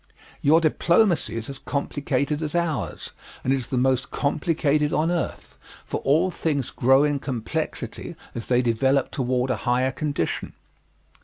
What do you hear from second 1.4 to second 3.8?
as complicated as ours, and it is the